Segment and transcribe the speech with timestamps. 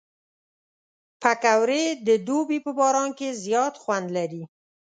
[1.21, 4.43] پکورې د دوبي په باران کې زیات خوند لري